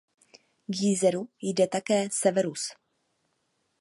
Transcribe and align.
K 0.69 0.75
jezeru 0.83 1.29
jde 1.41 1.67
také 1.67 2.07
Severus. 2.11 2.71